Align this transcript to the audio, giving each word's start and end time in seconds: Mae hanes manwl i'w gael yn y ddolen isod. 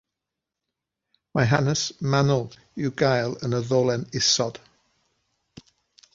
Mae 1.39 1.49
hanes 1.51 1.83
manwl 2.13 2.43
i'w 2.85 2.91
gael 3.03 3.37
yn 3.49 3.59
y 3.59 3.61
ddolen 3.69 4.09
isod. 4.23 4.61